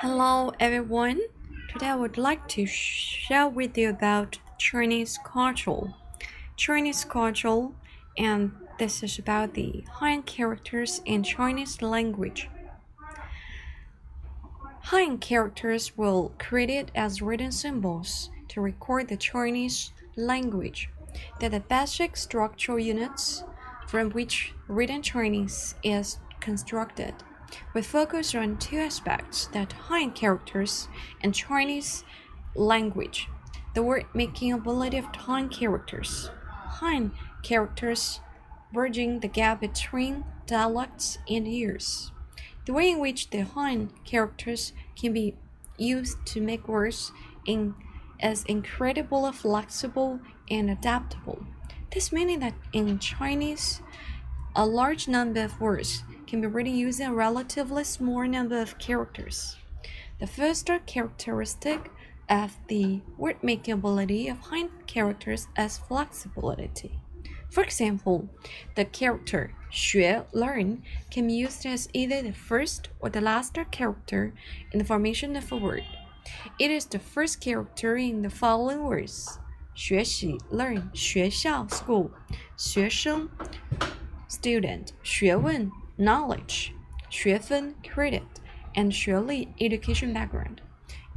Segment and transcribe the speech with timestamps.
[0.00, 1.20] Hello everyone.
[1.72, 5.94] Today I would like to share with you about Chinese culture.
[6.56, 7.68] Chinese culture
[8.16, 12.48] and this is about the Han characters in Chinese language.
[14.90, 20.90] Han characters were created as written symbols to record the Chinese language.
[21.40, 23.42] They're the basic structural units
[23.88, 27.14] from which written Chinese is constructed.
[27.74, 30.88] We focus on two aspects that Han characters
[31.22, 32.04] and Chinese
[32.54, 33.28] language.
[33.74, 36.30] The word making ability of Han characters.
[36.80, 38.20] Han characters
[38.72, 42.10] bridging the gap between dialects and years.
[42.66, 45.34] The way in which the Han characters can be
[45.76, 47.12] used to make words
[47.46, 47.74] in
[48.20, 50.20] is incredibly flexible
[50.50, 51.46] and adaptable.
[51.92, 53.80] This meaning that in Chinese,
[54.56, 59.56] a large number of words can be written using a relatively small number of characters.
[60.20, 61.90] The first characteristic
[62.28, 67.00] of the word making ability of Han characters is flexibility.
[67.50, 68.28] For example,
[68.76, 74.34] the character 学 learn can be used as either the first or the last character
[74.70, 75.84] in the formation of a word.
[76.58, 79.38] It is the first character in the following words:
[79.74, 82.10] 学习 learn, 学校 school,
[82.58, 83.30] 学生
[84.28, 86.71] student, 学问 knowledge
[87.09, 88.23] 学分 credit
[88.75, 90.57] and 学历 education background.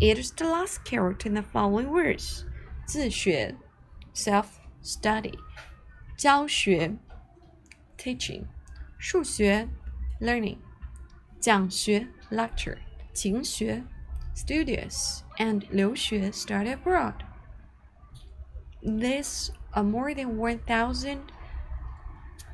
[0.00, 2.44] It is the last character in the following words:
[2.86, 3.54] 自学
[4.14, 4.46] self
[4.82, 5.38] study
[6.16, 6.96] 教学
[7.96, 8.44] teaching
[8.98, 9.68] 数学
[10.20, 10.58] learning
[11.40, 12.78] 讲学 lecture
[13.12, 13.84] 勤学
[14.34, 17.14] studious and 留学 study abroad.
[18.82, 20.36] These are more than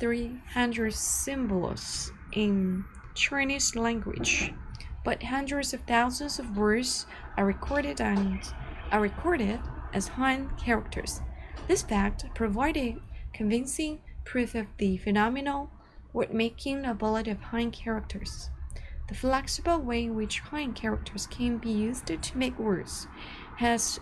[0.00, 4.54] 1,300 symbols in Chinese language,
[5.04, 8.40] but hundreds of thousands of words are recorded and
[8.92, 9.58] are recorded
[9.92, 11.20] as Han characters.
[11.66, 13.00] This fact provided
[13.32, 15.70] convincing proof of the phenomenal
[16.12, 18.50] word-making ability of Han characters.
[19.08, 23.08] The flexible way in which Han characters can be used to make words
[23.56, 23.98] has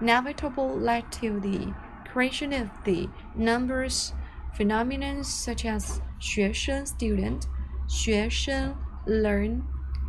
[0.00, 1.74] inevitably led to the
[2.10, 4.14] creation of the numbers
[4.53, 7.47] phenomena such as 学生 student,
[7.87, 8.75] 学生
[9.05, 9.61] learn,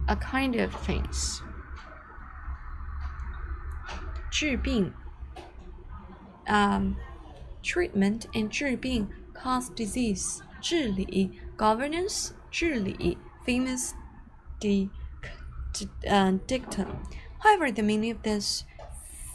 [0.06, 1.42] a kind of things.
[4.30, 4.92] 治病
[6.46, 6.96] um,
[7.62, 13.94] treatment and 治病 cause disease 治理 governance 治理 famous
[14.60, 14.90] di,
[16.06, 16.86] uh, dictum.
[17.40, 18.64] However, the meaning of this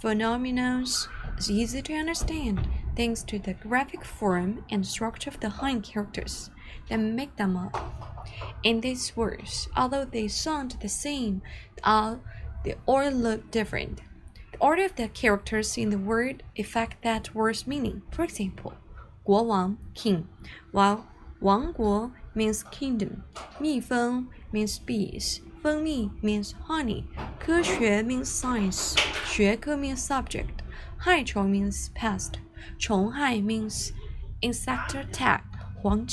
[0.01, 5.81] phenomenon is easy to understand thanks to the graphic form and structure of the Han
[5.81, 6.49] characters
[6.89, 8.27] that make them up.
[8.63, 11.41] In these words, although they sound the same,
[11.83, 12.17] uh,
[12.63, 14.01] they all look different.
[14.51, 18.03] The order of the characters in the word affect that word's meaning.
[18.11, 18.73] For example,
[19.25, 20.27] 国王 king,
[20.71, 21.05] while
[21.39, 23.23] 王国 means kingdom,
[23.59, 27.05] 蜜蜂 means bees, 蜂蜜 means honey,
[27.39, 30.61] 科学 means science, 学科 means subject,
[30.97, 32.39] 害虫 means pest,
[32.78, 33.92] Chong hai means
[34.42, 35.44] insect attack.
[35.82, 36.06] Huang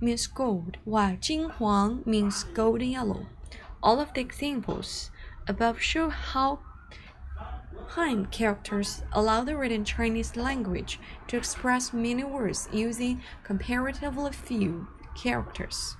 [0.00, 3.26] means gold, while jing huang means golden yellow.
[3.82, 5.10] All of the examples
[5.46, 6.60] above show how
[7.94, 10.98] Han characters allow the written Chinese language
[11.28, 15.96] to express many words using comparatively few characters.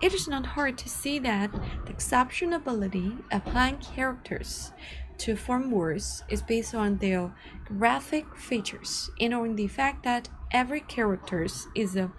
[0.00, 1.52] It is not hard to see that
[1.86, 4.72] the exceptionability of Han characters
[5.20, 7.32] to form words is based on their
[7.66, 12.10] graphic features and on the fact that every character is a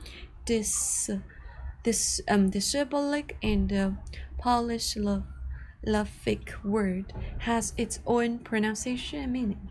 [0.46, 1.10] dis,
[1.84, 3.90] dis, um, dissyllabic and uh,
[4.38, 9.70] polysyllabic word has its own pronunciation and meaning.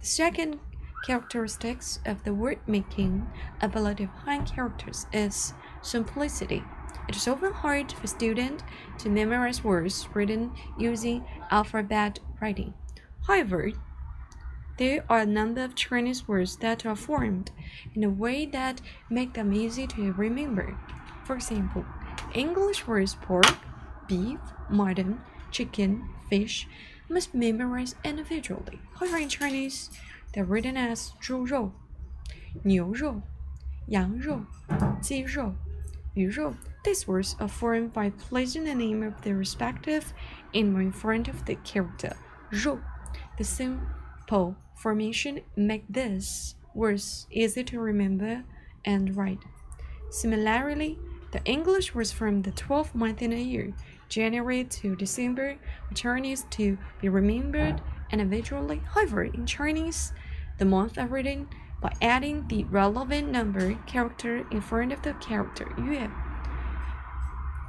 [0.00, 0.58] The second
[1.04, 3.26] characteristics of the word making
[3.60, 5.52] ability of Han characters is
[5.82, 6.62] simplicity.
[7.07, 8.63] It is often hard for students
[8.99, 12.73] to memorize words written using alphabet writing.
[13.27, 13.71] However,
[14.77, 17.51] there are a number of Chinese words that are formed
[17.93, 20.77] in a way that make them easy to remember.
[21.23, 21.85] For example,
[22.33, 23.55] English words pork,
[24.07, 25.21] beef, mutton,
[25.51, 26.67] chicken, fish
[27.07, 28.79] must memorize individually.
[28.99, 29.91] However, in Chinese,
[30.33, 31.71] they're written as 猪肉、
[32.63, 33.21] 牛肉、
[33.87, 34.45] 羊肉、
[35.01, 35.55] 鸡肉、
[36.15, 36.53] 鱼肉.
[36.82, 40.14] These words are formed by placing the name of the respective
[40.54, 42.16] animal in front of the character
[42.50, 42.80] 肉.
[43.36, 48.44] The simple formation make these words easy to remember
[48.84, 49.44] and write.
[50.10, 50.98] Similarly,
[51.32, 53.72] The English was from the 12th month in a year,
[54.08, 55.58] January to December,
[55.94, 57.80] Chinese to be remembered
[58.10, 58.82] individually.
[58.94, 60.12] However, in Chinese,
[60.58, 61.48] the months are written
[61.80, 66.10] by adding the relevant number character in front of the character 月.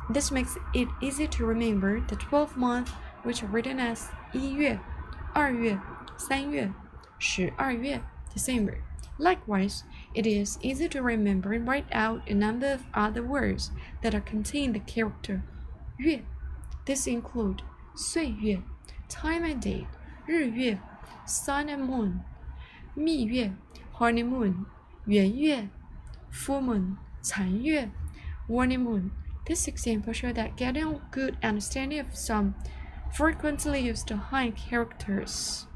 [0.09, 2.91] This makes it easy to remember the 12th month,
[3.23, 4.79] which are written as 一月、
[5.35, 5.79] 二月、
[6.17, 6.73] 三月、
[7.19, 8.01] 十二月
[8.33, 8.79] December.
[9.19, 9.83] Likewise,
[10.15, 13.71] it is easy to remember and write out a number of other words
[14.03, 15.43] that are contained in the character
[15.99, 16.23] 月.
[16.85, 17.63] This include
[17.95, 18.63] 岁月,
[19.09, 19.87] time and date,
[20.27, 20.79] 日月,
[21.27, 22.23] sun and moon,
[22.95, 23.53] 蜜月,
[23.99, 24.67] honeymoon,
[25.07, 25.69] 圆月,
[26.31, 27.89] full moon, 残月,
[28.49, 29.11] waning moon.
[29.52, 32.56] this example shows that getting a good understanding of some
[33.14, 35.68] frequently used Han characters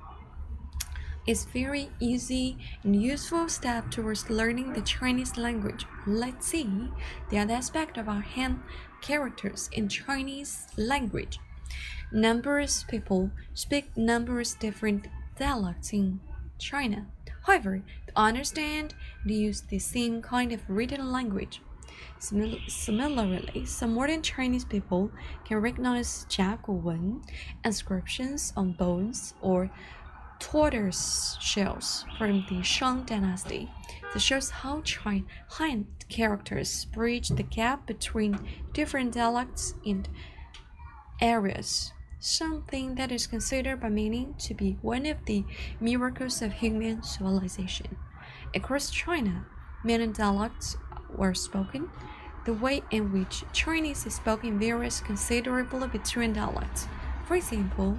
[1.27, 5.85] is very easy and useful step towards learning the Chinese language.
[6.07, 6.89] Let's see
[7.29, 8.63] the other aspect of our Han
[9.01, 11.39] characters in Chinese language.
[12.13, 15.07] Numerous people speak numerous different
[15.37, 16.21] dialects in
[16.57, 17.07] China.
[17.45, 18.95] However, to understand,
[19.25, 21.59] they use the same kind of written language.
[22.19, 25.11] Similarly, some modern Chinese people
[25.45, 27.21] can recognize Jiagu
[27.63, 29.69] inscriptions on bones or
[30.39, 33.69] tortoise shells from the Shang dynasty.
[34.13, 38.39] This shows how Chinese Han characters bridge the gap between
[38.73, 40.07] different dialects and
[41.21, 45.45] areas, something that is considered by many to be one of the
[45.79, 47.97] miracles of human civilization.
[48.53, 49.45] Across China,
[49.83, 50.77] many dialects
[51.17, 51.89] were spoken.
[52.45, 56.87] The way in which Chinese is spoken varies considerably between dialects.
[57.25, 57.97] For example,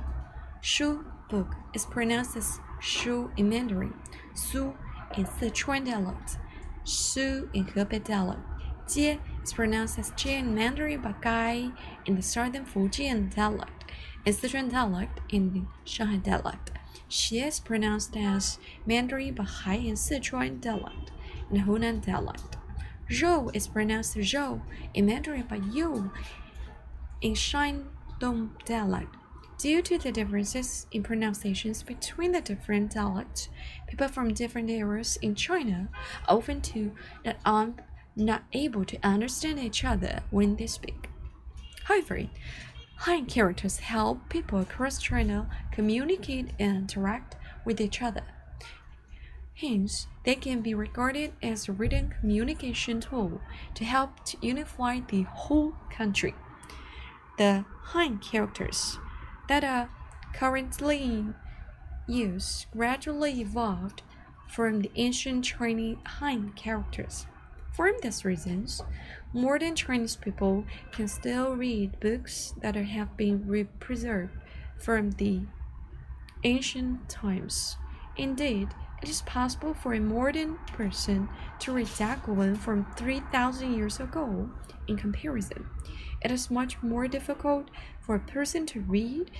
[0.61, 3.95] Shu book is pronounced as Shu in Mandarin,
[4.35, 4.75] Su
[5.17, 6.39] in Sichuan dialect,
[6.85, 8.41] Shu in Hebei dialect.
[8.89, 11.73] Jie is pronounced as Jie in Mandarin by Gai
[12.05, 13.91] in the southern Fujian dialect,
[14.25, 16.71] in Sichuan dialect in the Shanghai dialect.
[17.11, 21.11] Xie is pronounced as Mandarin by Hai in Sichuan dialect,
[21.51, 22.56] in Hunan dialect.
[23.09, 24.61] Zhou is pronounced Zhou
[24.93, 26.11] in Mandarin by Yu
[27.21, 29.15] in Shandong dialect.
[29.59, 33.49] Due to the differences in pronunciations between the different dialects,
[33.87, 35.89] people from different areas in China
[36.29, 36.93] often too
[37.25, 37.73] that are
[38.17, 41.09] not able to understand each other when they speak.
[41.85, 42.27] However,
[43.01, 48.23] Han characters help people across China communicate and interact with each other.
[49.59, 53.41] Hence, they can be regarded as a written communication tool
[53.75, 56.35] to help to unify the whole country.
[57.39, 58.99] The Han characters
[59.49, 59.89] that are
[60.35, 61.25] currently
[62.07, 64.03] used gradually evolved
[64.47, 67.27] from the ancient Chinese Han characters.
[67.73, 68.83] For these reasons,
[69.33, 74.35] modern Chinese people can still read books that have been preserved
[74.79, 75.41] from the
[76.45, 77.77] ancient times.
[78.19, 78.69] Indeed,
[79.03, 81.29] it is possible for a modern person
[81.61, 84.51] to read Daguan from 3,000 years ago.
[84.89, 85.67] In comparison,
[86.23, 87.71] it is much more difficult
[88.01, 89.31] for a person to read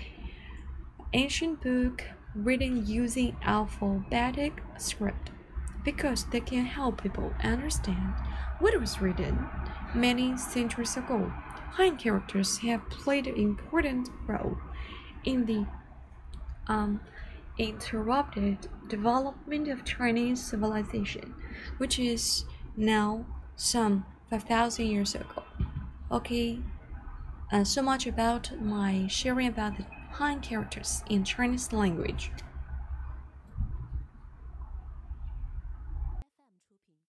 [1.13, 2.05] ancient book
[2.35, 5.31] written using alphabetic script
[5.85, 8.13] because they can help people understand
[8.59, 9.47] what was written
[9.95, 11.33] many centuries ago.
[11.75, 14.59] Han characters have played an important role
[15.25, 15.67] in the
[16.67, 17.01] um,
[17.59, 21.35] interrupted development of Chinese civilization,
[21.79, 22.45] which is
[22.77, 25.45] now some 5,000 years ago.
[26.11, 26.61] Okay,
[27.53, 32.31] uh, so much about my sharing about the Han characters in Chinese language.